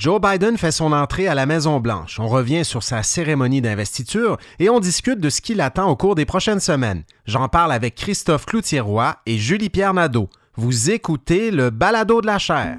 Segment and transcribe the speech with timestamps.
[0.00, 2.20] Joe Biden fait son entrée à la Maison-Blanche.
[2.20, 6.14] On revient sur sa cérémonie d'investiture et on discute de ce qui l'attend au cours
[6.14, 7.02] des prochaines semaines.
[7.26, 10.30] J'en parle avec Christophe Cloutieroy et Julie-Pierre Nadeau.
[10.56, 12.78] Vous écoutez le balado de la chair.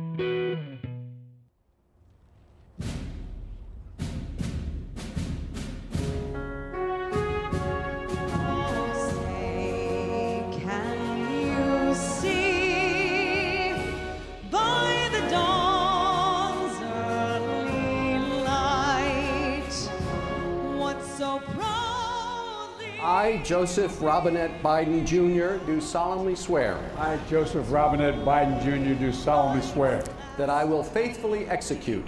[23.43, 26.79] Joseph Robinette Biden Jr., do solemnly swear.
[26.97, 30.03] I, Joseph Robinette Biden Jr., do solemnly swear.
[30.37, 32.07] That I will faithfully execute.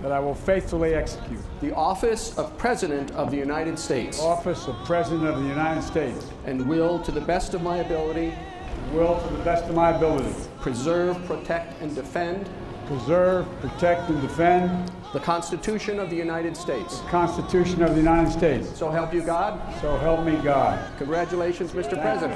[0.00, 1.40] That I will faithfully execute.
[1.60, 4.20] The office of President of the United States.
[4.20, 6.30] Office of President of the United States.
[6.46, 8.32] And will, to the best of my ability.
[8.92, 10.32] Will, to the best of my ability.
[10.60, 12.48] Preserve, protect, and defend.
[12.86, 14.92] Preserve, protect, and defend.
[15.14, 16.98] The Constitution of the United States.
[16.98, 18.76] The Constitution of the United States.
[18.76, 19.60] So help you God.
[19.80, 20.76] So help me God.
[20.98, 21.96] Congratulations, Mr.
[22.02, 22.34] President.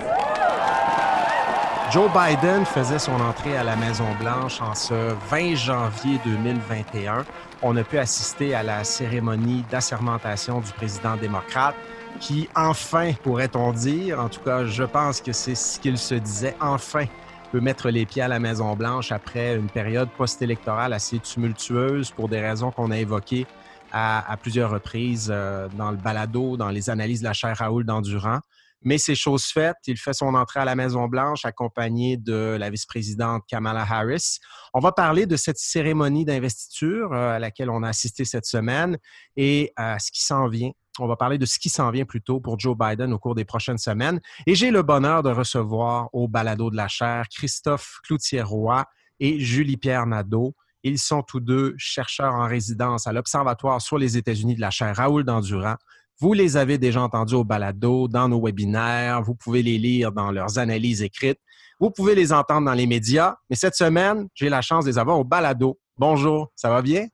[1.91, 7.25] Joe Biden faisait son entrée à la Maison-Blanche en ce 20 janvier 2021.
[7.63, 11.75] On a pu assister à la cérémonie d'assermentation du président démocrate
[12.21, 16.55] qui, enfin, pourrait-on dire, en tout cas, je pense que c'est ce qu'il se disait,
[16.61, 17.07] enfin,
[17.51, 22.41] peut mettre les pieds à la Maison-Blanche après une période post-électorale assez tumultueuse pour des
[22.41, 23.47] raisons qu'on a évoquées
[23.91, 28.41] à, plusieurs reprises euh, dans le balado, dans les analyses de la chaire Raoul d'Endurant.
[28.83, 29.77] Mais c'est chose faite.
[29.87, 34.39] Il fait son entrée à la Maison-Blanche accompagné de la vice-présidente Kamala Harris.
[34.75, 38.99] On va parler de cette cérémonie d'investiture euh, à laquelle on a assisté cette semaine
[39.37, 42.41] et à ce qui s'en vient on va parler de ce qui s'en vient plutôt
[42.41, 44.21] pour Joe Biden au cours des prochaines semaines.
[44.47, 48.85] Et j'ai le bonheur de recevoir au balado de la chaire Christophe Cloutier-Roy
[49.21, 50.55] et Julie-Pierre Nadeau.
[50.83, 54.97] Ils sont tous deux chercheurs en résidence à l'Observatoire sur les États-Unis de la chaire
[54.97, 55.77] Raoul Dandurand.
[56.21, 59.23] Vous les avez déjà entendus au balado, dans nos webinaires.
[59.23, 61.39] Vous pouvez les lire dans leurs analyses écrites.
[61.79, 63.37] Vous pouvez les entendre dans les médias.
[63.49, 65.79] Mais cette semaine, j'ai la chance de les avoir au balado.
[65.97, 67.07] Bonjour, ça va bien?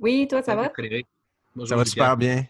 [0.00, 0.72] Oui, toi, ça va?
[1.66, 2.44] ça va super bien.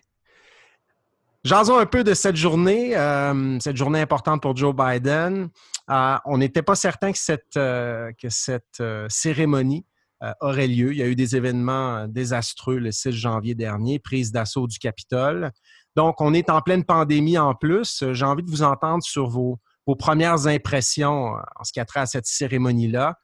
[1.44, 5.50] Jason un peu de cette journée, euh, cette journée importante pour Joe Biden.
[5.91, 9.84] Euh, on n'était pas certain que cette, euh, cérémonie
[10.41, 10.93] aurait lieu.
[10.93, 15.50] Il y a eu des événements désastreux le 6 janvier dernier, prise d'assaut du Capitole.
[15.97, 18.03] Donc, on est en pleine pandémie en plus.
[18.12, 22.00] J'ai envie de vous entendre sur vos, vos premières impressions en ce qui a trait
[22.00, 23.19] à cette cérémonie-là.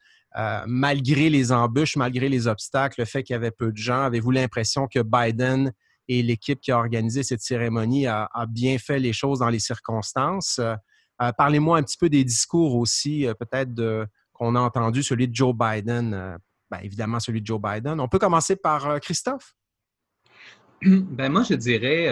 [0.67, 4.31] malgré les embûches, malgré les obstacles, le fait qu'il y avait peu de gens, avez-vous
[4.31, 5.73] l'impression que Biden
[6.11, 10.59] et l'équipe qui a organisé cette cérémonie a, bien fait les choses dans les circonstances.
[10.59, 10.75] Euh,
[11.23, 15.35] euh, parlez-moi un petit peu des discours aussi, euh, peut-être qu'on a entendu, celui de
[15.35, 16.37] Joe Biden,
[16.69, 18.01] ben, évidemment celui de Joe Biden.
[18.01, 19.55] On peut commencer par Christophe?
[20.83, 22.09] Ben moi, je dirais,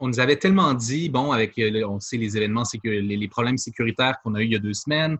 [0.00, 1.54] on nous avait tellement dit, bon, avec,
[1.86, 5.16] on sait les événements, les problèmes sécuritaires qu'on a eu il y a deux semaines,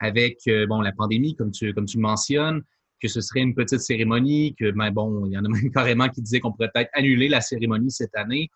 [0.00, 2.62] avec, bon, la pandémie, comme tu, comme tu le mentionnes,
[3.00, 6.08] que ce serait une petite cérémonie, que, ben bon, il y en a même carrément
[6.08, 8.50] qui disaient qu'on pourrait peut-être annuler la cérémonie cette année.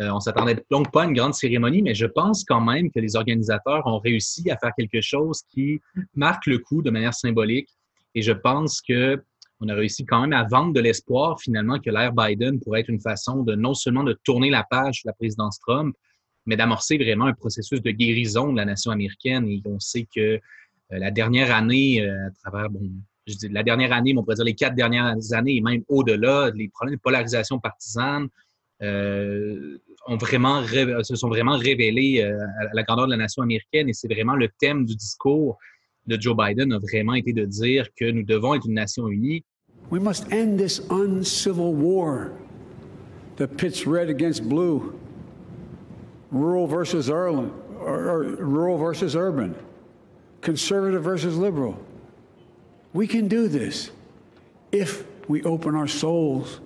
[0.00, 3.00] Euh, on s'attendait donc pas à une grande cérémonie, mais je pense quand même que
[3.00, 5.80] les organisateurs ont réussi à faire quelque chose qui
[6.14, 7.68] marque le coup de manière symbolique.
[8.14, 9.22] Et je pense que
[9.60, 12.90] on a réussi quand même à vendre de l'espoir finalement que l'ère Biden pourrait être
[12.90, 15.96] une façon de non seulement de tourner la page de la présidence Trump,
[16.46, 19.48] mais d'amorcer vraiment un processus de guérison de la nation américaine.
[19.48, 20.38] Et on sait que euh,
[20.90, 22.88] la dernière année, euh, à travers bon,
[23.50, 26.68] la dernière année, mais on pourrait dire les quatre dernières années et même au-delà, les
[26.68, 28.28] problèmes de polarisation partisane
[28.82, 29.78] euh,
[30.08, 34.34] se sont vraiment révélés euh, à la grandeur de la nation américaine et c'est vraiment
[34.34, 35.58] le thème du discours
[36.06, 39.44] de Joe Biden a vraiment été de dire que nous devons être une nation unie.
[39.90, 42.32] We must end this uncivil war
[43.36, 44.94] that pits red against blue,
[46.30, 47.08] rural versus
[49.14, 49.54] urban,
[50.40, 51.76] conservative versus liberal.
[52.94, 53.92] We can do this
[54.72, 56.60] if we open our souls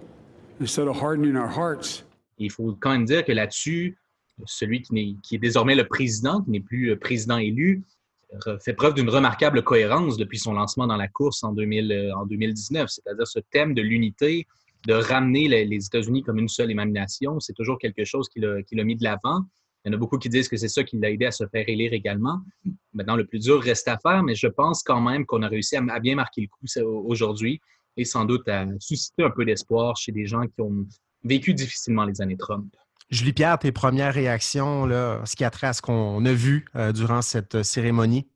[0.60, 2.04] instead of hardening our hearts.
[2.38, 3.98] Il faut quand même dire que là-dessus,
[4.46, 7.82] celui qui est, désormais le président, qui n'est plus euh, président élu,
[8.60, 12.26] fait preuve d'une remarquable cohérence depuis son lancement dans la course en, 2000, euh, en
[12.26, 14.46] 2019, c'est-à-dire ce thème de l'unité
[14.86, 17.38] de ramener les, États-Unis comme une seule et même nation.
[17.40, 19.42] C'est toujours quelque chose qu'il a, mis de l'avant.
[19.84, 21.44] Il y en a beaucoup qui disent que c'est ça qui l'a aidé à se
[21.48, 22.40] faire élire également.
[22.92, 25.76] Maintenant, le plus dur reste à faire, mais je pense quand même qu'on a réussi
[25.76, 26.66] à, bien marquer le coup
[27.06, 27.60] aujourd'hui
[27.96, 30.86] et sans doute à susciter un peu d'espoir chez des gens qui ont
[31.24, 32.72] vécu difficilement les années Trump.
[33.10, 36.92] Julie Pierre, tes premières réactions, ce qui a trait à ce qu'on a vu euh,
[36.92, 38.26] durant cette cérémonie?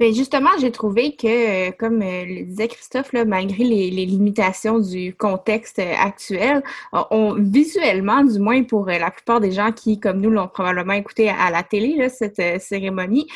[0.00, 4.78] Bien, justement, j'ai trouvé que, euh, comme euh, le disait Christophe, là, malgré les, limitations
[4.78, 6.62] du contexte euh, actuel,
[7.10, 11.28] on, visuellement, du moins pour la plupart des gens qui, comme nous, l'ont probablement écouté
[11.28, 13.28] à, la télé, là, cette cérémonie,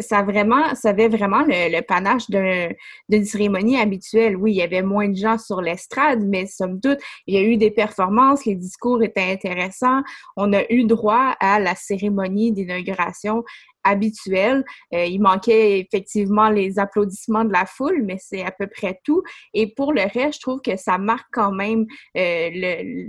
[0.00, 4.36] ça vraiment, ça avait vraiment le, panache d'une cérémonie habituelle.
[4.36, 7.42] Oui, il y avait moins de gens sur l'estrade, mais somme toute, il y a
[7.42, 10.02] eu des performances, les discours étaient intéressants.
[10.36, 13.44] On a eu droit à la cérémonie d'inauguration
[13.84, 14.64] habituel.
[14.94, 19.22] Euh, il manquait effectivement les applaudissements de la foule, mais c'est à peu près tout.
[19.54, 21.86] Et pour le reste, je trouve que ça marque quand même
[22.16, 22.50] euh,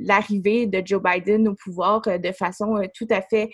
[0.03, 3.49] l'arrivée de Joe Biden au pouvoir euh, de façon tout à fait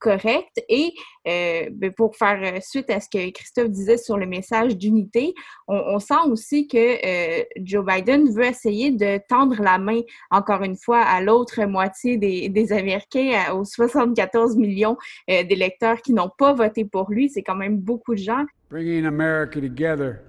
[0.00, 0.60] correcte.
[0.68, 0.92] Et
[1.24, 5.34] ben, pour faire suite à ce que Christophe disait sur le message d'unité,
[5.68, 11.00] on, sent aussi que Joe Biden veut essayer de tendre la main, encore une fois,
[11.00, 14.96] à l'autre moitié des, des Américains, aux 74 millions
[15.28, 17.28] d'électeurs qui n'ont pas voté pour lui.
[17.28, 18.46] C'est quand même beaucoup de gens.
[18.68, 20.22] Bringing America together,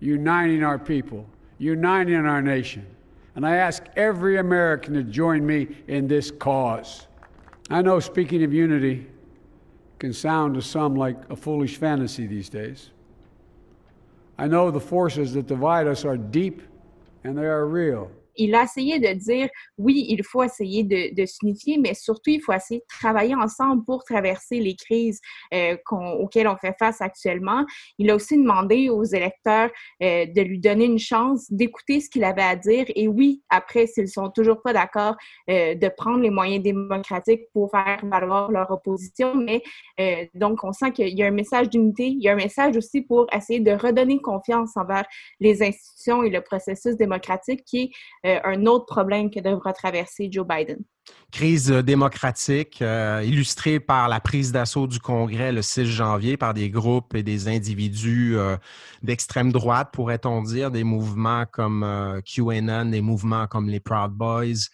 [0.00, 1.26] uniting our people,
[1.58, 2.84] uniting our nation.
[3.34, 7.06] And I ask every American to join me in this cause.
[7.70, 9.06] I know speaking of unity
[9.98, 12.90] can sound to some like a foolish fantasy these days.
[14.38, 16.62] I know the forces that divide us are deep
[17.24, 18.10] and they are real.
[18.38, 22.52] Il a essayé de dire, oui, il faut essayer de, s'unifier, mais surtout, il faut
[22.52, 25.20] essayer de travailler ensemble pour traverser les crises
[25.52, 27.66] euh, auxquelles on fait face actuellement.
[27.98, 29.70] Il a aussi demandé aux électeurs
[30.02, 32.86] euh, de lui donner une chance d'écouter ce qu'il avait à dire.
[32.94, 35.16] Et oui, après, s'ils sont toujours pas d'accord,
[35.50, 39.34] euh, de prendre les moyens démocratiques pour faire valoir leur opposition.
[39.34, 39.62] Mais
[40.34, 42.06] donc, on sent qu'il y a un message d'unité.
[42.06, 45.04] Il y a un message aussi pour essayer de redonner confiance envers
[45.40, 50.28] les institutions et le processus démocratique qui est euh, un autre problème que devra traverser
[50.30, 50.78] Joe Biden.
[51.32, 56.70] Crise démocratique euh, illustrée par la prise d'assaut du Congrès le 6 janvier par des
[56.70, 58.56] groupes et des individus euh,
[59.02, 64.68] d'extrême droite, pourrait-on dire, des mouvements comme QAnon, des mouvements comme les Proud Boys.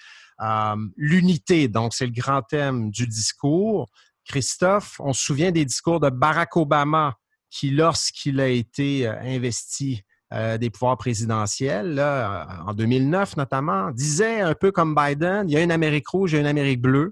[0.97, 3.89] L'unité, donc, c'est le grand thème du discours.
[4.25, 7.17] Christophe, on se souvient des discours de Barack Obama
[7.51, 14.55] qui, lorsqu'il a été investi euh, des pouvoirs présidentiels, là, en 2009 notamment, disait un
[14.55, 17.11] peu comme Biden, il y a une Amérique rouge et une Amérique bleue.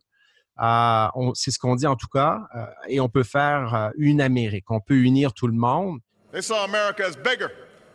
[0.60, 4.20] Euh, c'est ce qu'on dit en tout cas, euh, et on peut faire euh, une
[4.20, 5.98] Amérique, on peut unir tout le monde.
[6.32, 7.50] They saw America as bigger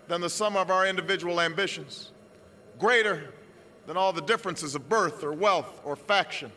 [0.08, 2.14] than the sum of our individual ambitions,
[2.80, 3.32] greater
[3.88, 6.52] than all the differences of birth or wealth or faction.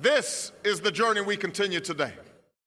[0.00, 2.12] This is the journey we continue today.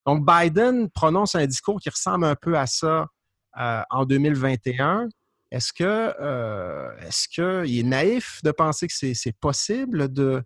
[0.05, 3.05] Donc Biden prononce un discours qui ressemble un peu à ça euh,
[3.55, 5.09] en 2021.
[5.51, 10.41] Est-ce que euh, est-ce qu'il est naïf de penser que c'est possible euh,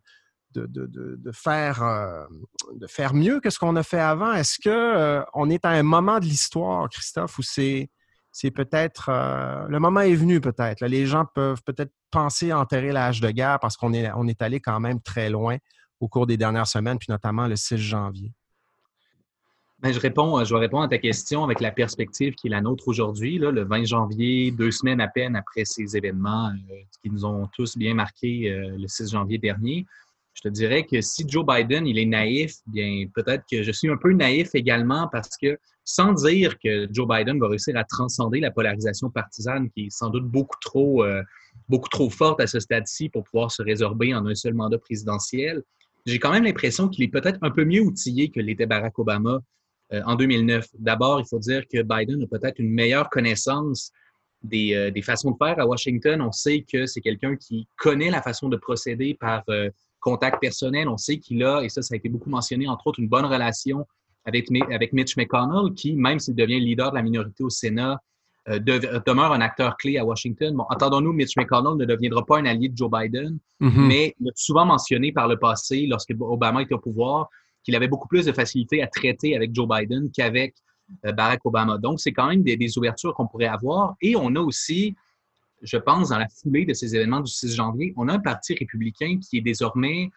[0.56, 4.34] de faire mieux que ce qu'on a fait avant?
[4.34, 7.90] Est-ce qu'on on est à un moment de l'histoire, Christophe, où c'est
[8.54, 9.10] peut-être
[9.70, 10.86] le moment est venu peut-être.
[10.86, 14.80] Les gens peuvent peut-être penser enterrer l'âge de guerre parce qu'on est, est allé quand
[14.82, 15.58] même très loin
[16.00, 18.34] au cours des dernières semaines, puis notamment le 6 janvier.
[19.80, 22.62] Ben, je réponds, je vais répondre à ta question avec la perspective qui est la
[22.62, 27.26] nôtre aujourd'hui, le 20 janvier, deux semaines à peine après ces événements euh, qui nous
[27.26, 29.86] ont tous bien marqués euh, le 6 janvier dernier.
[30.34, 33.88] Je te dirais que si Joe Biden il est naïf, bien peut-être que je suis
[33.88, 38.40] un peu naïf également parce que sans dire que Joe Biden va réussir à transcender
[38.40, 41.22] la polarisation partisane qui est sans doute beaucoup trop, euh,
[41.70, 45.62] beaucoup trop forte à ce stade-ci pour pouvoir se résorber en un seul mandat présidentiel,
[46.08, 49.40] j'ai quand même l'impression qu'il est peut-être un peu mieux outillé que l'était Barack Obama
[49.94, 50.68] euh, en 2009.
[50.80, 53.94] D'abord, il faut dire que Biden a peut-être une meilleure connaissance
[54.44, 56.22] des, euh, des, façons de faire à Washington.
[56.22, 59.70] On sait que c'est quelqu'un qui connaît la façon de procéder par euh,
[60.02, 60.90] contact personnel.
[60.90, 63.24] On sait qu'il a, et ça, ça a été beaucoup mentionné, entre autres, une bonne
[63.24, 63.88] relation
[64.26, 67.98] avec, avec Mitch McConnell, qui, même s'il devient leader de la minorité au Sénat,
[68.46, 70.54] demeure un acteur clé à Washington.
[70.54, 73.88] Bon, entendons-nous, Mitch McConnell ne deviendra pas un allié de Joe Biden, mm-hmm.
[73.88, 77.30] mais il a souvent mentionné par le passé, lorsque Obama était au pouvoir,
[77.68, 80.56] qu'il avait beaucoup plus de facilité à traiter avec Joe Biden qu'avec
[81.06, 81.78] euh, Barack Obama.
[81.78, 83.96] Donc, c'est quand même des, ouvertures qu'on pourrait avoir.
[84.00, 84.96] Et on a aussi,
[85.62, 88.54] je pense, dans la foulée de ces événements du 6 janvier, on a un parti
[88.54, 90.12] républicain qui est désormais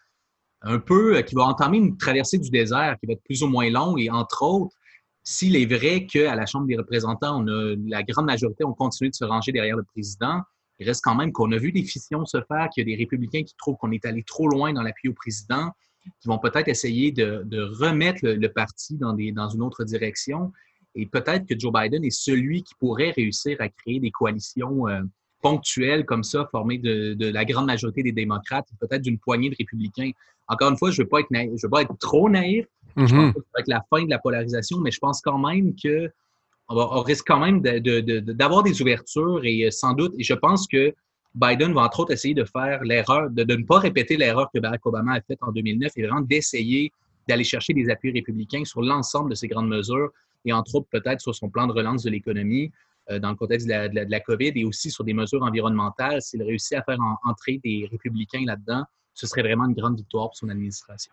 [0.63, 3.49] un peu, euh, qui va entamer une traversée du désert qui va être plus ou
[3.49, 3.99] moins longue.
[4.01, 4.77] Et entre autres,
[5.25, 9.11] s'il est vrai qu'à la Chambre des représentants, on a, la grande majorité ont continué
[9.11, 10.41] de se ranger derrière le président,
[10.79, 13.03] il reste quand même qu'on a vu des fissions se faire, qu'il y a des
[13.03, 15.73] républicains qui trouvent qu'on est allé trop loin dans l'appui au président,
[16.21, 17.45] qui vont peut-être essayer de,
[17.81, 20.53] remettre le, parti dans, des, dans une autre direction.
[20.95, 25.03] Et peut-être que Joe Biden est celui qui pourrait réussir à créer des coalitions euh,
[25.41, 29.57] ponctuelles comme ça, formées de, de, la grande majorité des démocrates, peut-être d'une poignée de
[29.59, 30.11] républicains.
[30.49, 32.67] Encore une fois, je ne veux, pas être je veux pas être trop naïf.
[32.97, 33.33] Je pense mhm.
[33.33, 36.11] que ça va être la fin de la polarisation, mais je pense quand même que
[36.71, 40.95] on, risque quand même d'avoir des ouvertures et euh, sans doute, et je pense que
[41.35, 44.85] Biden va entre autres essayer de faire l'erreur, de, ne pas répéter l'erreur que Barack
[44.85, 46.93] Obama a faite en 2009 et vraiment d'essayer
[47.29, 50.11] d'aller chercher des appuis républicains sur l'ensemble de ces grandes mesures
[50.45, 52.73] et entre autres peut-être sur son plan de relance de l'économie
[53.11, 56.21] euh, dans le contexte de la, COVID et aussi sur des mesures environnementales.
[56.21, 58.85] S'il réussit à faire entrer des républicains là-dedans,
[59.15, 61.13] ce serait vraiment une grande victoire pour son administration.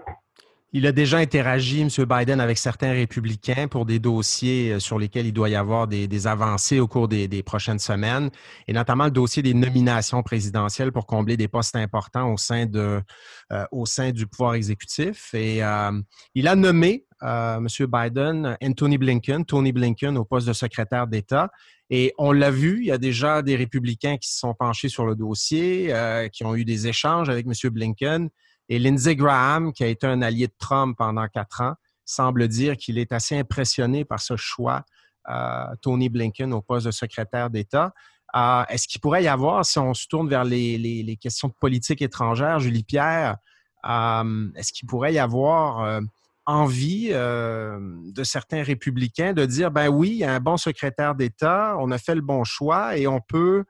[0.73, 1.87] Il a déjà interagi, M.
[2.05, 6.27] Biden, avec certains républicains pour des dossiers euh, sur lesquels il doit y avoir des,
[6.27, 8.29] avancées au cours des, prochaines semaines,
[8.67, 14.11] et notamment le dossier des nominations présidentielles pour combler des postes importants au sein, euh,
[14.11, 15.33] du pouvoir exécutif.
[15.33, 16.01] Et euh,
[16.35, 17.65] il a nommé, M.
[17.79, 21.49] Biden, Anthony Blinken, Tony Blinken, au poste de secrétaire d'État.
[21.89, 25.05] Et on l'a vu, il y a déjà des républicains qui se sont penchés sur
[25.05, 25.93] le dossier,
[26.33, 27.53] qui ont eu des échanges avec M.
[27.71, 28.29] Blinken.
[28.69, 32.77] Et Lindsey Graham, qui a été un allié de Trump pendant quatre ans, semble dire
[32.77, 34.83] qu'il est assez impressionné par ce choix,
[35.29, 37.93] euh, Tony Blinken au poste de secrétaire d'État.
[38.35, 42.01] Euh, est-ce qu'il pourrait y avoir, si on se tourne vers les, questions de politique
[42.01, 43.37] étrangère, Julie Pierre,
[43.87, 46.01] euh, est-ce qu'il pourrait y avoir
[46.45, 51.75] envie de certains républicains de dire, ben oui, il y a un bon secrétaire d'État,
[51.79, 53.65] on a fait le bon choix et on peut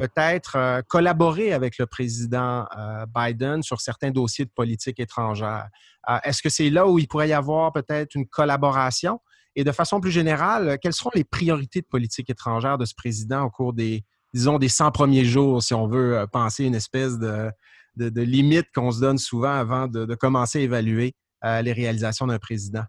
[0.00, 5.68] peut-être euh, collaborer avec le président euh, Biden sur certains dossiers de politique étrangère.
[6.08, 9.20] Euh, est-ce que c'est là où il pourrait y avoir peut-être une collaboration?
[9.56, 13.42] Et de façon plus générale, quelles seront les priorités de politique étrangère de ce président
[13.42, 17.50] au cours des, disons, des 100 premiers jours, si on veut penser une espèce de,
[17.96, 22.84] de, limite qu'on se donne souvent avant de commencer à évaluer les réalisations d'un président?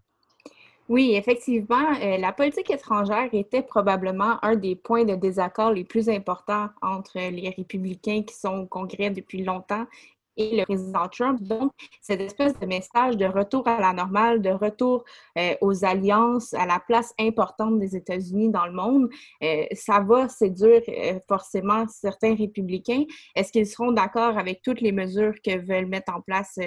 [0.92, 6.10] Oui, effectivement, euh, la politique étrangère était probablement un des points de désaccord les plus
[6.10, 9.86] importants entre les républicains qui sont au Congrès depuis longtemps
[10.36, 11.40] et le président Trump.
[11.42, 15.04] Donc, cette espèce de message de retour à la normale, de retour
[15.38, 19.10] euh, aux alliances, à la place importante des États-Unis dans le monde,
[19.42, 23.04] euh, ça va séduire euh, forcément certains républicains.
[23.34, 26.58] Est-ce qu'ils seront d'accord avec toutes les mesures que veulent mettre en place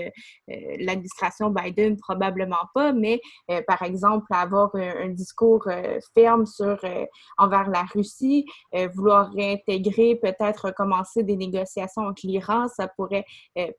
[0.47, 1.97] l'administration Biden?
[1.97, 3.19] Probablement pas, mais
[3.67, 5.67] par exemple, avoir un, discours
[6.13, 6.45] ferme
[7.37, 8.45] envers la Russie,
[8.93, 13.25] vouloir réintégrer, peut-être commencer des négociations avec l'Iran, ça pourrait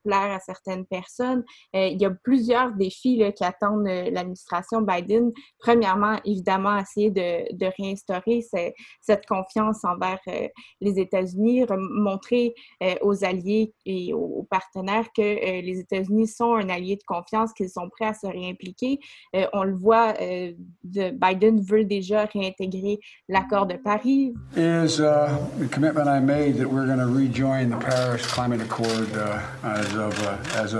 [0.04, 1.44] plaire à certaines personnes.
[1.74, 5.32] Euh, il y a plusieurs défis qui attendent euh, l'administration Biden.
[5.58, 8.40] Premièrement, évidemment, essayer de, réinstaurer
[9.00, 10.20] cette confiance envers
[10.80, 12.54] les États-Unis, montrer
[13.02, 17.88] aux alliés et aux partenaires que les États-Unis sont un allié de confiance, qu'ils sont
[17.88, 19.00] prêts à se réimpliquer.
[19.52, 24.32] on le voit, de Biden veut déjà réintégrer l'accord de Paris.
[29.66, 30.74] As of, uh, as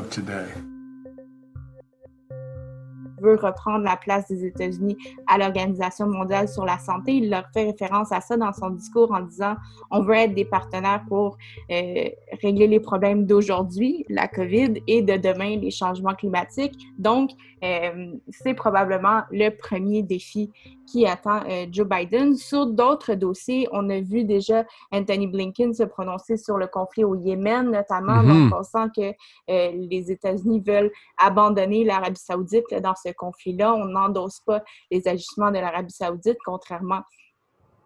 [3.20, 7.14] veut reprendre la place des États-Unis à l'Organisation mondiale sur la santé.
[7.14, 9.56] Il leur fait référence à ça dans son discours en disant
[9.90, 11.36] on veut être des partenaires pour
[11.70, 12.08] euh,
[12.42, 16.78] régler les problèmes d'aujourd'hui, la COVID, et de demain, les changements climatiques.
[16.98, 17.30] Donc,
[17.64, 20.50] euh, c'est probablement le premier défi
[20.86, 22.36] qui attend euh, Joe Biden.
[22.36, 27.14] Sur d'autres dossiers, on a vu déjà Anthony Blinken se prononcer sur le conflit au
[27.14, 28.22] Yémen, notamment.
[28.22, 29.12] Donc, on sent que
[29.48, 33.74] les États-Unis veulent abandonner l'Arabie saoudite dans ce conflit-là.
[33.74, 37.02] On n'endosse pas les agissements de l'Arabie saoudite, contrairement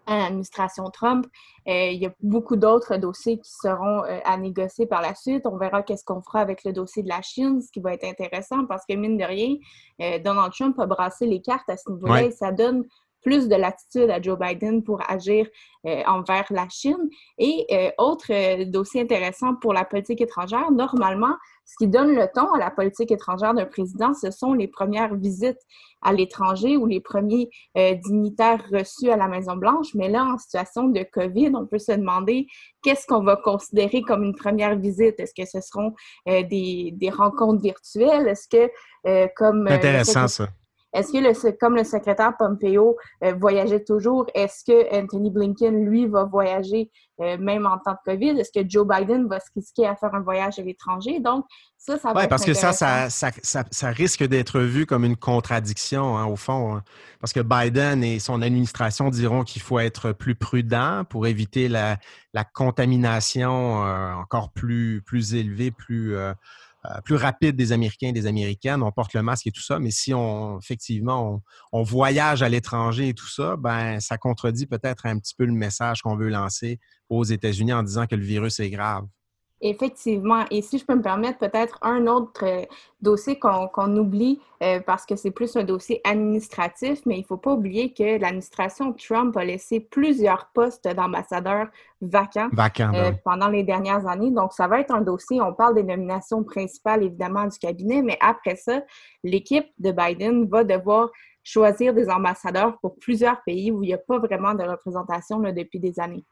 [0.07, 1.27] à l'administration Trump.
[1.69, 5.47] Euh, il y a beaucoup d'autres dossiers qui seront euh, à négocier par la suite.
[5.47, 8.05] On verra qu'est-ce qu'on fera avec le dossier de la Chine, ce qui va être
[8.05, 9.57] intéressant parce que, mine de rien,
[10.01, 12.85] euh, Donald Trump a brassé les cartes à ce niveau-là et ça donne
[13.23, 15.47] plus de latitude à Joe Biden pour agir
[15.87, 17.09] euh, envers la Chine.
[17.39, 21.35] Et euh, autre euh, dossier intéressant pour la politique étrangère, normalement,
[21.65, 25.15] ce qui donne le ton à la politique étrangère d'un président, ce sont les premières
[25.15, 25.61] visites
[26.03, 29.95] à l'étranger ou les premiers dignitaires reçus à la Maison-Blanche.
[29.95, 32.47] Mais là, en situation de COVID, on peut se demander
[32.83, 35.21] qu'est-ce qu'on va considérer comme une première visite?
[35.21, 35.95] Est-ce que ce seront
[36.27, 38.27] des, des, rencontres virtuelles?
[38.27, 39.69] Est-ce que, comme...
[39.69, 40.49] Intéressant, ça
[40.93, 46.07] Est-ce que, le, comme le secrétaire Pompeo euh, voyageait toujours, est-ce que Anthony Blinken, lui,
[46.07, 48.41] va voyager euh, même en temps de COVID?
[48.41, 51.21] Est-ce que Joe Biden va se risquer à faire un voyage à l'étranger?
[51.21, 51.45] Donc,
[51.79, 53.31] ça, ça va Oui, parce que ça ça, ça,
[53.71, 56.75] ça, risque d'être vu comme une contradiction, hein, au fond.
[56.75, 56.83] Hein.
[57.21, 61.99] Parce que Biden et son administration diront qu'il faut être plus prudent pour éviter la,
[62.35, 66.17] la contamination euh, encore plus, plus élevée, plus
[67.05, 68.83] plus rapide des Américains et des Américaines.
[68.83, 73.09] On porte le masque et tout ça, mais si on effectivement on, voyage à l'étranger
[73.09, 76.79] et tout ça, ben ça contredit peut-être un petit peu le message qu'on veut lancer
[77.09, 79.05] aux États-Unis en disant que le virus est grave.
[79.63, 80.45] Effectivement.
[80.51, 82.65] Et si je peux me permettre, peut-être un autre euh,
[83.03, 87.37] dossier qu'on oublie euh, parce que c'est plus un dossier administratif, mais il ne faut
[87.37, 91.67] pas oublier que l'administration Trump a laissé plusieurs postes d'ambassadeurs
[92.01, 94.31] vacants, ben euh, pendant les dernières années.
[94.31, 95.43] Donc, ça va être un dossier.
[95.43, 98.81] On parle des nominations principales, évidemment, du cabinet, mais après ça,
[99.23, 101.11] l'équipe de Biden va devoir
[101.43, 105.81] choisir des ambassadeurs pour plusieurs pays où il n'y a pas vraiment de représentation depuis
[105.81, 106.25] des années.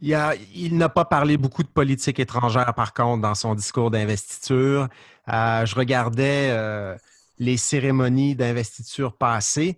[0.00, 4.88] Il, n'a pas parlé beaucoup de politique étrangère, par contre, dans son discours d'investiture.
[5.28, 6.96] Euh, je regardais euh,
[7.38, 9.76] les cérémonies d'investiture passées,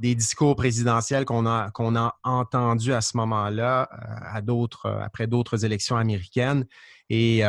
[0.00, 5.28] des discours présidentiels qu'on a, qu'on a entendus à ce moment-là, euh, à d'autres, après
[5.28, 6.66] d'autres élections américaines.
[7.12, 7.42] Et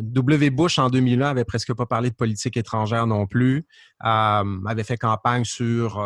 [0.00, 0.50] W.
[0.50, 3.64] Bush, en 2001, avait presque pas parlé de politique étrangère non plus,
[4.00, 6.04] avait fait campagne sur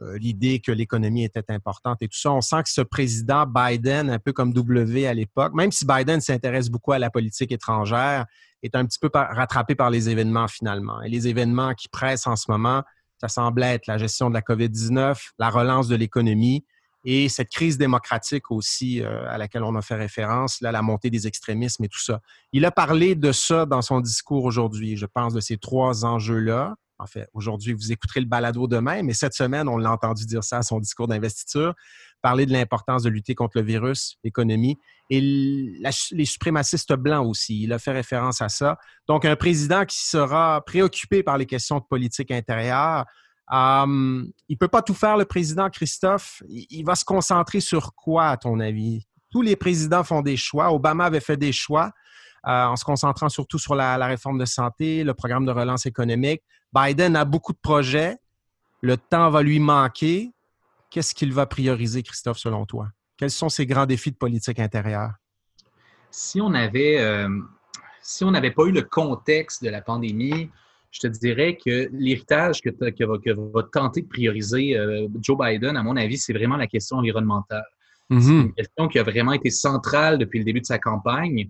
[0.00, 2.32] l'idée que l'économie était importante et tout ça.
[2.32, 6.20] On sent que ce président Biden, un peu comme W à l'époque, même si Biden
[6.20, 8.26] s'intéresse beaucoup à la politique étrangère,
[8.62, 11.00] est un petit peu rattrapé par les événements finalement.
[11.02, 12.82] Et les événements qui pressent en ce moment,
[13.20, 16.64] ça semble être la gestion de la COVID-19, la relance de l'économie
[17.04, 21.10] et cette crise démocratique aussi euh, à laquelle on a fait référence, là, la montée
[21.10, 22.20] des extrémismes et tout ça.
[22.52, 26.74] Il a parlé de ça dans son discours aujourd'hui, je pense, de ces trois enjeux-là.
[26.98, 30.44] En fait, aujourd'hui, vous écouterez le balado demain, mais cette semaine, on l'a entendu dire
[30.44, 31.74] ça à son discours d'investiture,
[32.22, 34.78] parler de l'importance de lutter contre le virus, l'économie
[35.10, 37.64] et les suprémacistes blancs aussi.
[37.64, 38.78] Il a fait référence à ça.
[39.08, 43.04] Donc, un président qui sera préoccupé par les questions de politique intérieure.
[43.50, 46.42] Hum, il ne peut pas tout faire, le président Christophe.
[46.48, 49.06] Il, va se concentrer sur quoi, à ton avis?
[49.30, 50.72] Tous les présidents font des choix.
[50.72, 51.92] Obama avait fait des choix.
[52.46, 56.42] Euh, en se concentrant surtout sur la, réforme de santé, le programme de relance économique.
[56.74, 58.18] Biden a beaucoup de projets.
[58.82, 60.32] Le temps va lui manquer.
[60.90, 62.88] Qu'est-ce qu'il va prioriser, Christophe, selon toi?
[63.16, 65.12] Quels sont ses grands défis de politique intérieure?
[66.10, 67.28] Si on avait, euh,
[68.02, 70.50] si on n'avait pas eu le contexte de la pandémie,
[70.90, 75.82] je te dirais que l'héritage que, que, va tenter de prioriser euh, Joe Biden, à
[75.82, 77.64] mon avis, c'est vraiment la question environnementale.
[78.10, 78.42] C'est mm-hmm.
[78.42, 81.48] une question qui a vraiment été centrale depuis le début de sa campagne.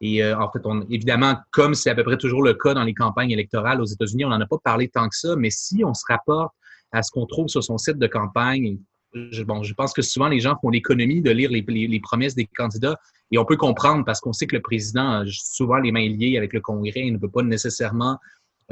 [0.00, 2.84] Et euh, en fait, on, évidemment, comme c'est à peu près toujours le cas dans
[2.84, 5.84] les campagnes électorales aux États-Unis, on n'en a pas parlé tant que ça, mais si
[5.84, 6.54] on se rapporte
[6.92, 8.78] à ce qu'on trouve sur son site de campagne,
[9.14, 12.46] je, bon, je pense que souvent les gens font l'économie de lire les, promesses des
[12.46, 12.98] candidats
[13.30, 16.36] et on peut comprendre parce qu'on sait que le président a souvent les mains liées
[16.36, 18.18] avec le Congrès et ne peut pas nécessairement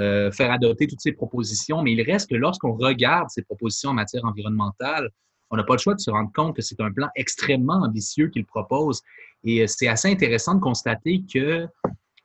[0.01, 3.95] euh, faire adopter toutes ses propositions, mais il reste que lorsqu'on regarde ces propositions en
[3.95, 5.11] matière environnementale,
[5.51, 8.29] on n'a pas le choix de se rendre compte que c'est un plan extrêmement ambitieux
[8.29, 9.03] qu'il propose.
[9.45, 11.67] Et euh, c'est assez intéressant de constater que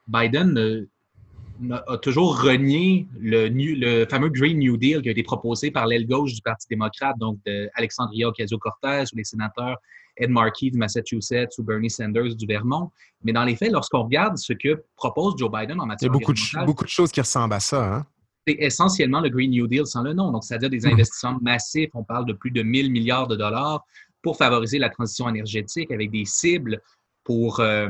[0.08, 0.88] Biden
[1.72, 6.34] a toujours renié le, fameux Green New Deal qui a été proposé par l'aile gauche
[6.34, 9.78] du Parti démocrate, donc d'Alexandria Ocasio-Cortez ou les sénateurs
[10.18, 12.92] Ed Markey du Massachusetts ou Bernie Sanders du Vermont.
[13.24, 16.18] Mais dans les faits, lorsqu'on regarde ce que propose Joe Biden en matière Il y
[16.18, 17.96] a beaucoup, de, beaucoup de choses qui ressemblent à ça.
[17.96, 18.06] Hein?
[18.48, 20.32] c'est essentiellement le Green New Deal sans le nom.
[20.32, 20.94] Donc, c'est-à-dire des mhm.
[20.94, 21.90] investissements massifs.
[21.94, 23.86] On parle de plus de 1000 milliards de dollars
[24.22, 26.82] pour favoriser la transition énergétique avec des cibles
[27.30, 27.88] pour, euh,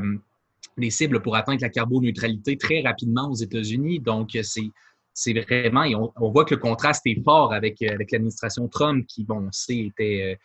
[0.76, 3.98] des cibles pour atteindre la carboneutralité très rapidement aux États-Unis.
[3.98, 4.70] Donc, c'est,
[5.14, 9.24] c'est vraiment, et on, voit que le contraste est fort avec, avec l'administration Trump qui,
[9.24, 10.36] bon, on était,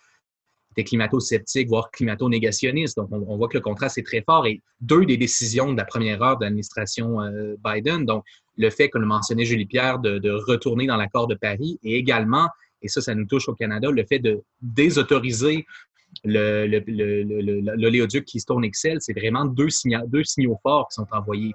[0.78, 2.96] euh, climato-sceptique, voire climato-négationniste.
[2.96, 4.48] Donc, on, voit que le contraste est très fort.
[4.48, 8.24] Et deux des décisions de la première heure de l'administration euh, Biden, donc
[8.56, 12.48] le fait, comme le mentionnait Julie Pierre, de, retourner dans l'accord de Paris et également,
[12.82, 15.66] et ça, ça nous touche au Canada, le fait de désautoriser
[16.24, 19.68] l'oléoduc le, Keystone XL, c'est vraiment deux,
[20.08, 21.54] deux signaux forts qui sont envoyés.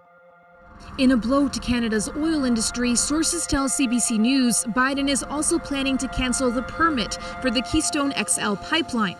[0.99, 5.99] In a blow to Canada's oil industry, sources tell CBC News Biden is also planning
[5.99, 9.17] to cancel the permit for the Keystone XL pipeline.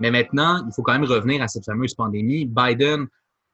[0.00, 2.46] Mais maintenant, il faut quand même revenir à cette fameuse pandémie.
[2.46, 3.06] Biden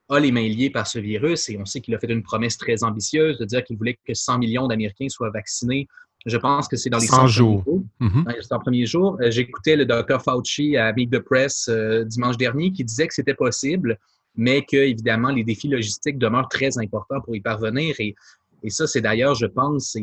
[0.08, 2.56] a les mains liées par ce virus et on sait qu'il a fait une promesse
[2.56, 5.88] très ambitieuse de dire qu'il voulait que 100 millions d'Américains soient vaccinés.
[6.26, 7.64] Je pense que c'est dans les 100, jours.
[8.00, 9.16] Dans les 100 premiers jours.
[9.22, 10.20] Euh, j'écoutais le Dr.
[10.20, 13.96] Fauci à Meet the Press euh, dimanche dernier qui disait que c'était possible,
[14.34, 17.94] mais que, évidemment, les défis logistiques demeurent très importants pour y parvenir.
[18.00, 18.16] Et,
[18.64, 19.96] Et ça, c'est d'ailleurs, je pense,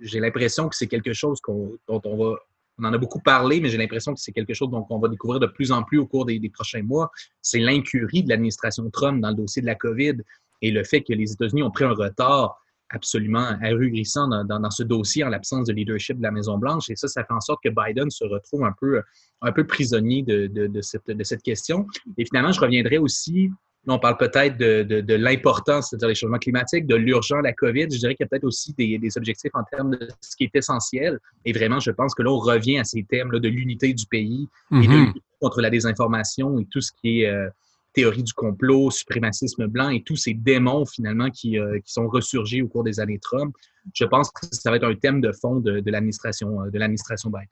[0.00, 2.36] j'ai l'impression que c'est quelque chose dont on va,
[2.80, 5.08] on en a beaucoup parlé, mais j'ai l'impression que c'est quelque chose dont on va
[5.08, 7.10] découvrir de plus en plus au cours des, prochains mois.
[7.42, 10.14] C'est l'incurie de l'administration Trump dans le dossier de la COVID
[10.62, 14.82] et le fait que les États-Unis ont pris un retard absolument ahurissant dans, dans, ce
[14.82, 16.90] dossier en l'absence de leadership de la Maison-Blanche.
[16.90, 19.00] Et ça, ça fait en sorte que Biden se retrouve un peu,
[19.42, 21.86] un peu prisonnier de, de, de, cette, de cette question.
[22.18, 23.50] Et finalement, je reviendrai aussi
[23.86, 27.86] on parle peut-être de, l'importance, c'est-à-dire les changements climatiques, de l'urgent, la COVID.
[27.90, 30.44] Je dirais qu'il y a peut-être aussi des, des, objectifs en termes de ce qui
[30.44, 31.18] est essentiel.
[31.44, 34.06] Et vraiment, je pense que là, on revient à ces thèmes là, de l'unité du
[34.06, 35.12] pays et de mm-hmm.
[35.40, 37.48] contre la désinformation et tout ce qui est euh,
[37.92, 42.62] théorie du complot, suprémacisme blanc et tous ces démons finalement qui, euh, qui, sont ressurgis
[42.62, 43.54] au cours des années Trump.
[43.94, 46.78] Je pense que ça va être un thème de fond de, de l'administration euh, de
[46.78, 47.48] l'administration Biden.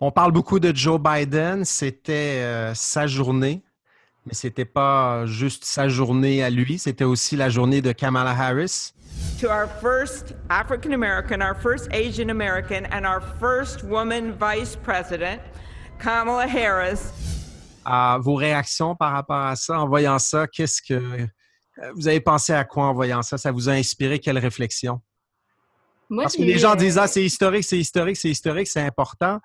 [0.00, 1.64] On parle beaucoup de Joe Biden.
[1.64, 3.62] C'était sa journée
[4.26, 8.30] mais ce n'était pas juste sa journée à lui, c'était aussi la journée de Kamala
[8.30, 8.92] Harris.
[9.40, 15.40] To our first African American, our first Asian American, and our first woman vice president,
[15.98, 17.33] Kamala Harris.
[17.84, 21.26] À vos réactions par rapport à ça, en voyant ça, qu'est-ce que euh,
[21.94, 23.38] vous avez pensé à quoi en voyant ça?
[23.38, 24.18] Ça vous a inspiré?
[24.18, 25.00] Quelle réflexion?
[26.08, 29.40] Parce que les gens disent Ah, c'est historique, c'est historique, c'est historique, c'est important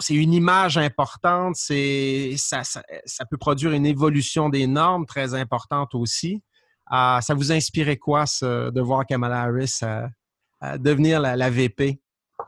[0.00, 5.94] c'est une image importante, c'est ça, ça, peut produire une évolution des normes très importante
[5.94, 6.42] aussi.
[6.86, 9.80] Ah, ça vous inspirait quoi de voir Kamala Harris
[10.78, 12.00] devenir la, VP?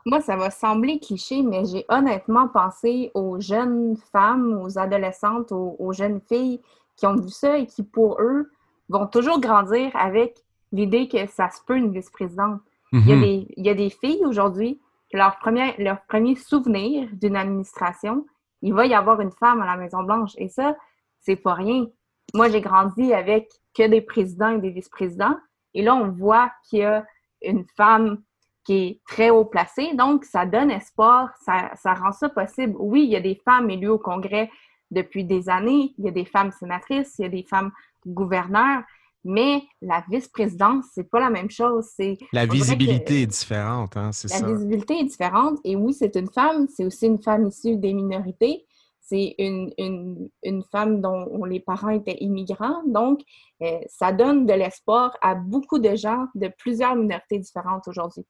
[0.05, 5.93] Moi, ça va sembler cliché, mais j'ai honnêtement pensé aux jeunes femmes, aux adolescentes, aux,
[5.93, 6.61] jeunes filles
[6.95, 8.49] qui ont vu ça et qui, pour eux,
[8.89, 10.37] vont toujours grandir avec
[10.71, 12.61] l'idée que ça se peut une vice-présidente.
[12.93, 14.79] il, il y a des filles aujourd'hui
[15.13, 18.25] leur premier, leur premier souvenir d'une administration,
[18.61, 20.33] il va y avoir une femme à la Maison-Blanche.
[20.37, 20.75] Et ça,
[21.19, 21.87] c'est pas rien.
[22.33, 25.35] Moi, j'ai grandi avec que des présidents et des vice-présidents.
[25.73, 27.05] Et là, on voit qu'il y a
[27.41, 28.21] une femme
[28.63, 29.93] qui est très haut placée.
[29.95, 32.75] Donc, ça donne espoir, ça, ça rend ça possible.
[32.79, 34.49] Oui, il y a des femmes élues au Congrès
[34.91, 37.71] depuis des années, il y a des femmes sénatrices, il y a des femmes
[38.05, 38.83] gouverneurs,
[39.23, 41.85] mais la vice-présidence, c'est pas la même chose.
[41.95, 44.45] C'est la visibilité est différente, hein, c'est ça.
[44.45, 45.59] La visibilité est différente.
[45.63, 48.65] Et oui, c'est une femme, c'est aussi une femme issue des minorités.
[48.99, 52.81] C'est une, une, une, femme dont les parents étaient immigrants.
[52.87, 53.19] Donc,
[53.61, 58.25] euh, ça donne de l'espoir à beaucoup de gens de plusieurs minorités différentes aujourd'hui.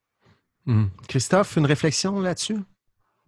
[0.68, 0.90] Hum.
[1.08, 2.60] Christophe, une réflexion là-dessus?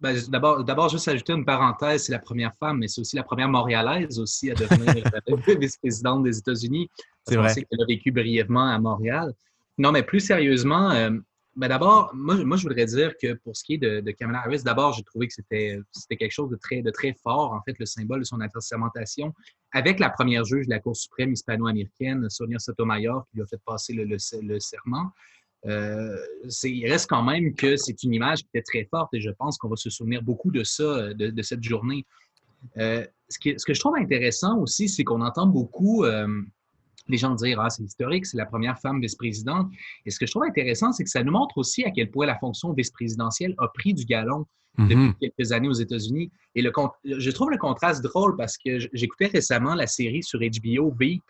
[0.00, 3.22] Ben, d'abord, d'abord, juste ajouter une parenthèse, c'est la première femme, mais c'est aussi la
[3.22, 5.02] première montréalaise aussi à devenir
[5.60, 6.90] vice-présidente des États-Unis.
[7.26, 7.54] C'est vrai.
[7.54, 9.32] qu'elle a vécu brièvement à Montréal.
[9.78, 11.10] Non, mais plus sérieusement, euh,
[11.56, 14.62] ben d'abord, moi, moi, je voudrais dire que pour ce qui est de, Kamala Harris,
[14.62, 17.78] d'abord, j'ai trouvé que c'était, c'était quelque chose de très, de très fort, en fait,
[17.78, 19.32] le symbole de son assermentation,
[19.72, 23.60] avec la première juge de la Cour suprême hispano-américaine, Sonia Sotomayor, qui lui a fait
[23.64, 25.12] passer le, le serment.
[25.66, 26.16] Euh,
[26.64, 29.56] il reste quand même que c'est une image qui était très forte et je pense
[29.56, 32.04] qu'on va se souvenir beaucoup de ça, de, cette journée.
[32.76, 36.42] Euh, ce, que je trouve intéressant aussi, c'est qu'on entend beaucoup euh,
[37.08, 39.70] les gens dire Ah, c'est historique, c'est la première femme vice-présidente.
[40.04, 42.26] Et ce que je trouve intéressant, c'est que ça nous montre aussi à quel point
[42.26, 44.46] la fonction vice-présidentielle a pris du galon
[44.78, 45.14] depuis mm-hmm.
[45.20, 46.30] quelques années aux États-Unis.
[46.54, 46.72] Et le,
[47.04, 51.22] je trouve le contraste drôle parce que j'écoutais récemment la série sur HBO Veep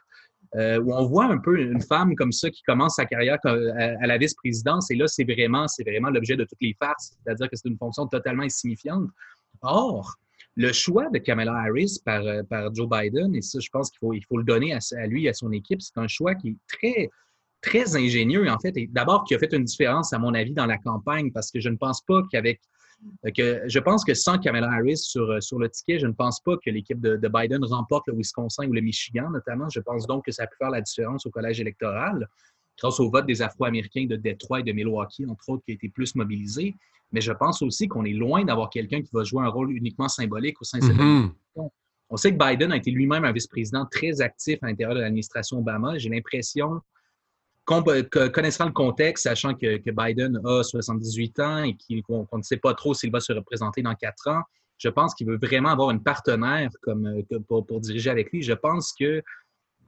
[0.57, 4.07] euh, où on voit un peu une femme comme ça qui commence sa carrière à,
[4.07, 4.91] la vice-présidence.
[4.91, 7.79] Et là, c'est vraiment, c'est vraiment l'objet de toutes les farces, c'est-à-dire que c'est une
[7.79, 9.09] fonction totalement insignifiante.
[9.63, 10.15] Or,
[10.57, 13.99] le choix de Kamala Harris par, euh, par Joe Biden, et ça, je pense qu'il
[13.99, 16.51] faut, il faut le donner à, lui et à son équipe, c'est un choix qui
[16.51, 17.11] est très,
[17.61, 20.67] très ingénieux, en fait, et d'abord qui a fait une différence, à mon avis, dans
[20.67, 22.61] la campagne, parce que je ne pense pas qu'avec
[23.37, 26.41] que je pense que sans Kamala Harris sur, euh, sur le ticket, je ne pense
[26.41, 29.69] pas que l'équipe de, Biden remporte le Wisconsin ou le Michigan, notamment.
[29.69, 32.29] Je pense donc que ça a pu faire la différence au collège électoral
[32.79, 35.89] grâce au vote des Afro-Américains de Détroit et de Milwaukee, entre autres, qui a été
[35.89, 36.75] plus mobilisé.
[37.13, 40.09] Mais je pense aussi qu'on est loin d'avoir quelqu'un qui va jouer un rôle uniquement
[40.09, 41.31] symbolique au sein de cette mm-hmm.
[42.11, 45.59] On sait que Biden a été lui-même un vice-président très actif à l'intérieur de l'administration
[45.59, 45.97] Obama.
[45.99, 46.81] J'ai l'impression
[47.65, 52.95] connaissant le contexte, sachant que, Biden a 78 ans et qu'on ne sait pas trop
[52.95, 54.43] s'il va se représenter dans quatre ans,
[54.79, 58.43] je pense qu'il veut vraiment avoir une partenaire comme, pour, pour, diriger avec lui.
[58.43, 59.23] Je pense que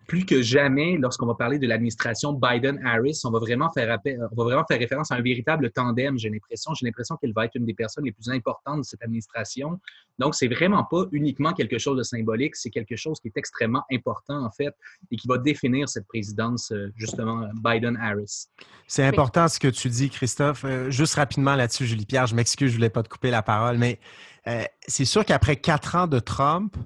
[0.07, 4.45] plus que jamais, lorsqu'on va parler de l'administration Biden-Harris, on va vraiment faire on va
[4.45, 6.19] vraiment faire référence à un véritable tandem.
[6.19, 9.03] J'ai l'impression, j'ai l'impression qu'elle va être une des personnes les plus importantes de cette
[9.03, 9.81] administration.
[10.19, 13.85] Donc, c'est vraiment pas uniquement quelque chose de symbolique, c'est quelque chose qui est extrêmement
[13.93, 14.75] important en fait
[15.11, 18.47] et qui va définir cette présidence euh, justement Biden-Harris.
[18.87, 20.65] C'est important ce que tu dis, Christophe.
[20.65, 23.79] Euh, juste rapidement là-dessus, Julie Pierre, je m'excuse, je voulais pas te couper la parole,
[23.79, 23.99] mais
[24.47, 26.77] euh, c'est sûr qu'après quatre ans de Trump,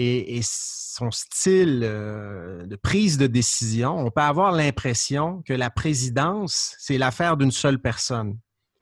[0.00, 6.74] et, son style euh, de prise de décision, on peut avoir l'impression que la présidence,
[6.78, 8.38] c'est l'affaire d'une seule personne.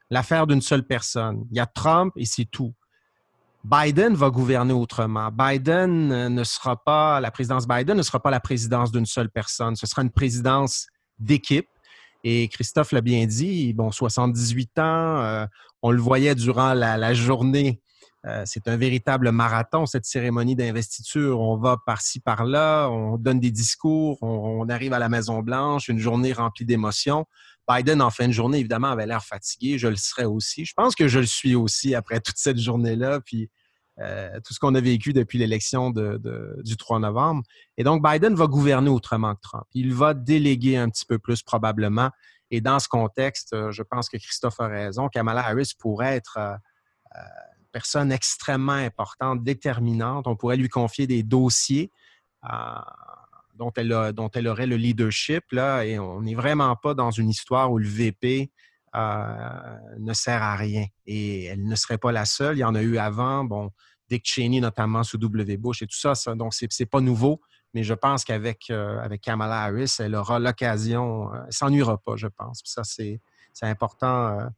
[0.09, 1.45] L'affaire d'une seule personne.
[1.51, 2.73] Il y a Trump et c'est tout.
[3.63, 5.29] Biden va gouverner autrement.
[5.31, 9.75] Biden ne sera pas, la présidence Biden ne sera pas la présidence d'une seule personne.
[9.75, 10.87] Ce sera une présidence
[11.19, 11.67] d'équipe.
[12.23, 15.45] Et Christophe l'a bien dit, bon, 78 ans, euh,
[15.81, 17.81] on le voyait durant la journée
[18.25, 21.39] euh, c'est un véritable marathon, cette cérémonie d'investiture.
[21.39, 26.33] On va par-ci, par-là, on donne des discours, on, arrive à la Maison-Blanche, une journée
[26.33, 27.25] remplie d'émotions.
[27.69, 29.77] Biden, en fin de journée, évidemment, avait l'air fatigué.
[29.77, 30.65] Je le serais aussi.
[30.65, 33.49] Je pense que je le suis aussi après toute cette journée-là, puis
[33.99, 37.43] euh, tout ce qu'on a vécu depuis l'élection du 3 novembre.
[37.77, 39.65] Et donc, Biden va gouverner autrement que Trump.
[39.73, 42.09] Il va déléguer un petit peu plus probablement.
[42.51, 45.07] Et dans ce contexte, euh, je pense que Christophe a raison.
[45.07, 46.37] Kamala Harris pourrait être
[47.71, 50.27] personne extrêmement importante, déterminante.
[50.27, 51.91] On pourrait lui confier des dossiers
[52.45, 52.49] euh,
[53.55, 55.43] dont, elle aurait le leadership.
[55.53, 58.51] Et on n'est vraiment pas dans une histoire où le VP
[58.95, 60.85] euh, ne sert à rien.
[61.05, 62.57] Et elle ne serait pas la seule.
[62.57, 63.43] Il y en a eu avant.
[63.43, 63.71] Bon,
[64.09, 65.57] Dick Cheney, notamment sous W.
[65.57, 66.13] Bush et tout ça.
[66.35, 67.41] donc, ce n'est pas nouveau.
[67.75, 71.29] Mais je pense qu'avec euh, Kamala Harris, elle aura l'occasion.
[71.45, 72.61] elle s'ennuiera pas, je pense.
[72.65, 73.21] ça, c'est
[73.61, 74.49] important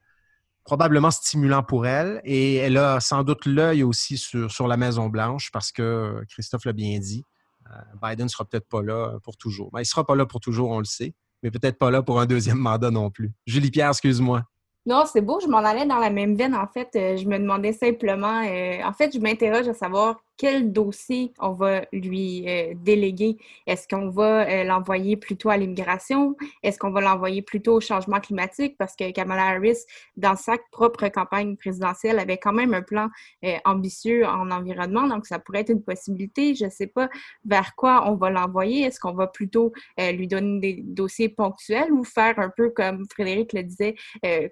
[0.63, 2.21] probablement stimulant pour elle.
[2.24, 6.74] Et elle a sans doute l'œil aussi sur, sur la Maison-Blanche parce que Christophe l'a
[6.74, 7.24] bien dit.
[7.67, 9.69] Euh, Biden ne sera peut-être pas là pour toujours.
[9.71, 12.02] Ben, il ne sera pas là pour toujours, on le sait, mais peut-être pas là
[12.02, 13.32] pour un deuxième mandat non plus.
[13.45, 14.43] Julie Pierre, excuse-moi.
[14.86, 16.56] Non, c'est beau, je m'en allais dans la même veine.
[16.56, 20.73] En fait, euh, je me demandais simplement, euh, en fait, je m'interroge à savoir quel
[20.73, 23.38] dossier on va lui euh, déléguer.
[23.67, 26.36] Est-ce qu'on va euh, l'envoyer plutôt à l'immigration?
[26.63, 28.75] Est-ce qu'on va l'envoyer plutôt au changement climatique?
[28.80, 29.77] Parce que Kamala Harris,
[30.17, 33.10] dans sa propre campagne présidentielle, avait quand même un plan
[33.45, 36.56] euh, ambitieux en environnement, donc ça pourrait être une possibilité.
[36.56, 37.08] Je ne sais pas
[37.45, 38.82] vers quoi on va l'envoyer.
[38.86, 43.54] Est-ce qu'on va plutôt lui donner des dossiers ponctuels ou faire un peu comme Frédéric
[43.54, 43.93] le disait,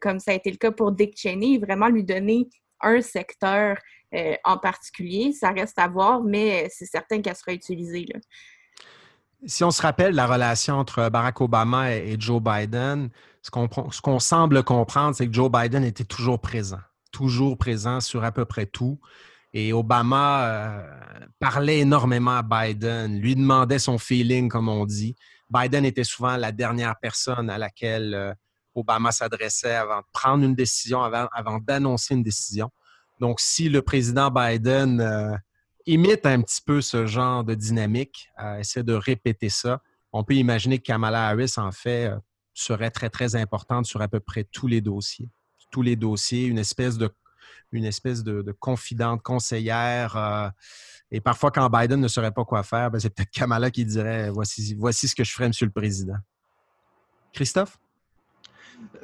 [0.01, 2.47] comme ça a été le cas pour Dick Cheney, vraiment lui donner
[2.81, 3.77] un secteur
[4.15, 5.33] euh, en particulier.
[5.33, 8.05] Ça reste à voir, mais c'est certain qu'elle sera utilisée.
[9.45, 13.09] Si on se rappelle la relation entre Barack Obama et Joe Biden,
[13.41, 16.79] ce qu'on semble comprendre, c'est que Joe Biden était toujours présent,
[17.11, 18.99] toujours présent sur à peu près tout.
[19.53, 20.87] Et Obama euh,
[21.39, 25.15] parlait énormément à Biden, lui demandait son feeling, comme on dit.
[25.49, 28.33] Biden était souvent la dernière personne à laquelle euh,
[28.75, 32.69] Obama s'adressait avant de prendre une décision, avant d'annoncer une décision.
[33.19, 35.35] Donc, si le président Biden euh,
[35.85, 40.35] imite un petit peu ce genre de dynamique, euh, essaie de répéter ça, on peut
[40.35, 42.17] imaginer que Kamala Harris, en fait, euh,
[42.53, 45.29] serait très, très importante sur à peu près tous les dossiers.
[45.71, 47.09] Tous les dossiers, une espèce de,
[47.71, 50.51] une espèce de, confidente, conseillère.
[51.11, 54.31] et parfois, quand Biden ne saurait pas quoi faire, ben, c'est peut-être Kamala qui dirait
[54.31, 56.17] voici, voici ce que je ferai, Monsieur le Président.
[57.33, 57.77] Christophe?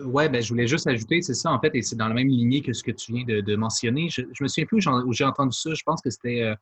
[0.01, 2.27] Oui, ben, je voulais juste ajouter, c'est ça, en fait, et c'est dans la même
[2.27, 4.09] lignée que ce que tu viens de, mentionner.
[4.09, 5.73] Je, me souviens plus où j'ai entendu ça.
[5.73, 6.55] Je pense que c'était euh,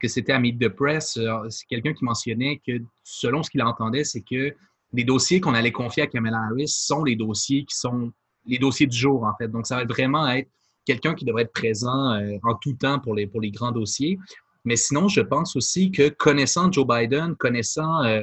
[0.00, 2.72] que c'était à Meet the c'est quelqu'un qui mentionnait que,
[3.04, 4.54] selon ce qu'il entendait, c'est que
[4.92, 8.12] les dossiers qu'on allait confier à Kamala Harris sont les dossiers qui sont
[8.46, 9.48] les dossiers du jour, en fait.
[9.48, 10.50] Donc, ça va vraiment être
[10.84, 14.18] quelqu'un qui devrait être présent euh, en tout temps pour les, pour les grands dossiers.
[14.64, 18.22] Mais sinon, je pense aussi que connaissant Joe Biden, connaissant euh,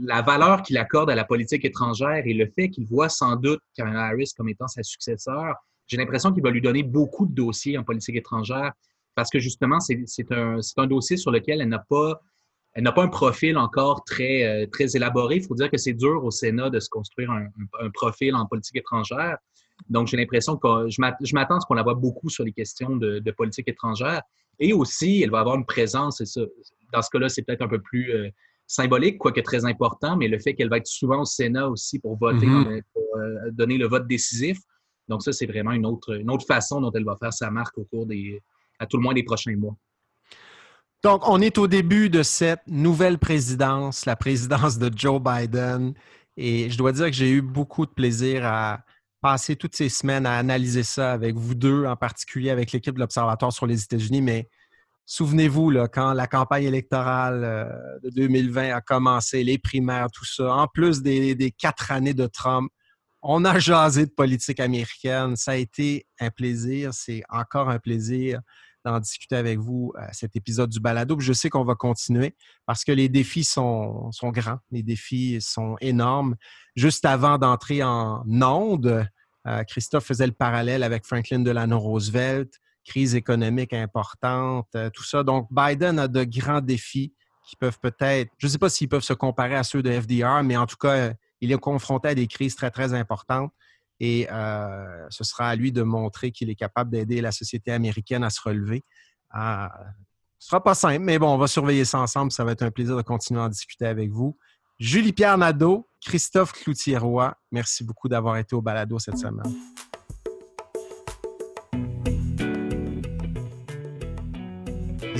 [0.00, 3.60] la valeur qu'il accorde à la politique étrangère et le fait qu'il voit sans doute
[3.76, 5.54] Kamala Harris comme étant sa successeur,
[5.86, 8.72] j'ai l'impression qu'il va lui donner beaucoup de dossiers en politique étrangère
[9.14, 12.20] parce que justement, c'est un, dossier sur lequel elle n'a pas,
[12.74, 15.36] un profil encore très, euh, très élaboré.
[15.36, 18.76] Il faut dire que c'est dur au Sénat de se construire un, profil en politique
[18.76, 19.36] étrangère.
[19.90, 22.96] Donc, j'ai l'impression que je m'attends à ce qu'on la voit beaucoup sur les questions
[22.96, 24.22] de, politique étrangère.
[24.58, 26.40] Et aussi, elle va avoir une présence, et
[26.92, 28.28] dans ce cas-là, c'est peut-être un peu plus euh,
[28.72, 32.16] symbolique, quoique très important, mais le fait qu'elle va être souvent au Sénat aussi pour
[32.16, 32.82] voter, mm-hmm.
[32.94, 34.58] pour euh, donner le vote décisif.
[35.08, 37.76] Donc ça, c'est vraiment une autre, une autre façon dont elle va faire sa marque
[37.76, 38.40] au cours des,
[38.78, 39.76] à tout le moins des prochains mois.
[41.02, 45.92] Donc, on est au début de cette nouvelle présidence, la présidence de Joe Biden.
[46.38, 48.84] Et je dois dire que j'ai eu beaucoup de plaisir à
[49.20, 53.00] passer toutes ces semaines à analyser ça avec vous deux, en particulier avec l'équipe de
[53.00, 54.48] l'Observatoire sur les États-Unis, mais
[55.06, 60.68] Souvenez-vous, quand la campagne électorale euh, de 2020 a commencé, les primaires, tout ça, en
[60.68, 62.70] plus des, quatre années de Trump,
[63.20, 65.36] on a jasé de politique américaine.
[65.36, 66.94] Ça a été un plaisir.
[66.94, 68.40] C'est encore un plaisir
[68.84, 71.18] d'en discuter avec vous à cet épisode du balado.
[71.20, 72.34] je sais qu'on va continuer
[72.66, 76.34] parce que les défis sont, grands, les défis sont énormes.
[76.74, 79.06] Juste avant d'entrer en onde,
[79.46, 82.52] euh, Christophe faisait le parallèle avec Franklin Delano Roosevelt
[82.84, 85.22] crise économique importante, euh, tout ça.
[85.22, 87.12] Donc, Biden a de grands défis
[87.46, 90.42] qui peuvent peut-être, je ne sais pas s'ils peuvent se comparer à ceux de FDR,
[90.42, 93.52] mais en tout cas, il est confronté à des crises très, très importantes.
[94.00, 98.24] Et euh, ce sera à lui de montrer qu'il est capable d'aider la société américaine
[98.24, 98.84] à se relever.
[99.32, 99.68] ce ne
[100.38, 102.32] sera pas simple, mais bon, on va surveiller ça ensemble.
[102.32, 104.36] Ça va être un plaisir de continuer à en discuter avec vous.
[104.78, 109.54] Julie-Pierre Nadeau, Christophe Cloutier-Roy, merci beaucoup d'avoir été au balado cette semaine.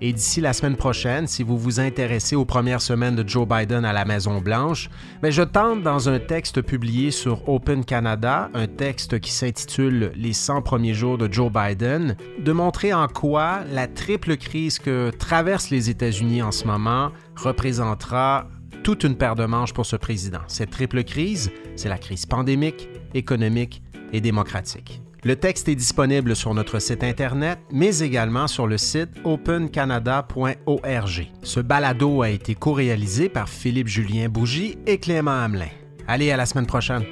[0.00, 3.84] Et d'ici la semaine prochaine, si vous vous intéressez aux premières semaines de Joe Biden
[3.84, 4.90] à la Maison-Blanche,
[5.22, 10.12] mais ben, je tente dans un texte publié sur Open Canada, un texte qui s'intitule
[10.14, 15.10] Les 100 premiers jours de Joe Biden, de montrer en quoi la triple crise que
[15.10, 18.46] traversent les États-Unis en ce moment représentera
[18.84, 20.40] toute une paire de manches pour ce président.
[20.46, 23.82] Cette triple crise, c'est la crise pandémique, économique
[24.12, 25.02] et démocratique.
[25.24, 31.26] Le texte est disponible sur notre site Internet, mais également sur le site opencanada.org.
[31.42, 35.66] Ce balado a été co-réalisé par Philippe Julien Bougie et Clément Hamelin.
[36.06, 37.02] Allez, à la semaine prochaine.